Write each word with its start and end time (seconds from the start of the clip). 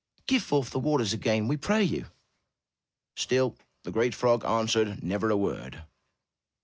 Give 0.25 0.41
forth 0.41 0.71
the 0.71 0.79
waters 0.79 1.13
again, 1.13 1.47
we 1.47 1.57
pray 1.57 1.83
you.'' 1.83 2.07
Still 3.15 3.55
the 3.83 3.91
great 3.91 4.15
frog 4.15 4.43
answered 4.43 5.03
never 5.03 5.29
a 5.29 5.37
word. 5.37 5.83